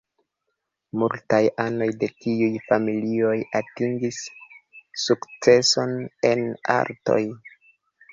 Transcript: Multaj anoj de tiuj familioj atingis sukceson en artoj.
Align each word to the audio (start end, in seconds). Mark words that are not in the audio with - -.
Multaj 1.01 1.41
anoj 1.63 1.87
de 2.03 2.07
tiuj 2.23 2.47
familioj 2.69 3.35
atingis 3.59 4.17
sukceson 5.03 5.95
en 6.31 6.43
artoj. 6.79 7.19